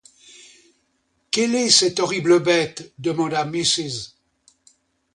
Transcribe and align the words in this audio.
Quelle 1.29 1.53
est 1.53 1.69
cette 1.69 1.99
horrible 1.99 2.39
bête? 2.41 2.91
demanda 2.97 3.45
Mrs. 3.45 4.15